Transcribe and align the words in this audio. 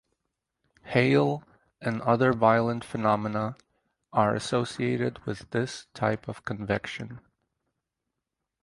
Hail 0.85 1.43
and 1.79 2.01
other 2.01 2.33
violent 2.33 2.83
phenomena 2.83 3.55
are 4.11 4.33
associated 4.33 5.23
with 5.27 5.51
this 5.51 5.85
type 5.93 6.27
of 6.27 6.43
convection. 6.43 7.19